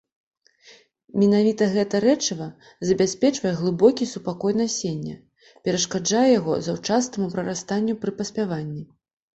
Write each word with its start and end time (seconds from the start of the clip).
Менавіта 1.23 1.67
гэта 1.75 1.95
рэчыва 2.05 2.47
забяспечвае 2.91 3.51
глыбокі 3.61 4.09
супакой 4.15 4.53
насення, 4.61 5.15
перашкаджае 5.69 6.27
яго 6.39 6.53
заўчаснаму 6.71 7.33
прарастанню 7.37 7.93
пры 8.05 8.11
паспяванні. 8.23 8.83